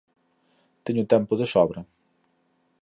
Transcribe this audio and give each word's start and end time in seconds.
Teño 0.85 1.09
tempo 1.13 1.33
de 1.39 1.45
sobra. 1.53 1.81